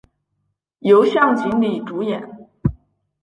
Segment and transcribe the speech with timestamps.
[0.79, 2.27] 由向井理主演。